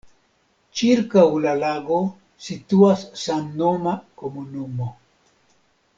[0.79, 1.99] Ĉirkaŭ la lago
[2.47, 4.93] situas samnoma komunumo.